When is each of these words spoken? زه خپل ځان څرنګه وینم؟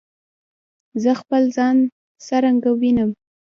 زه 1.03 1.11
خپل 1.21 1.43
ځان 1.55 1.77
څرنګه 2.25 2.71
وینم؟ 2.79 3.09